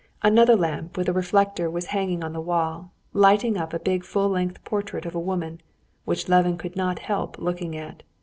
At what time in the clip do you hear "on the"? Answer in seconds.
2.23-2.41